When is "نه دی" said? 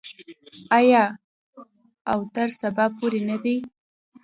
3.29-3.55